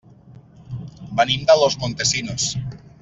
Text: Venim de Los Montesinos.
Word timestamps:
Venim 1.19 1.45
de 1.51 1.59
Los 1.65 1.77
Montesinos. 1.83 2.49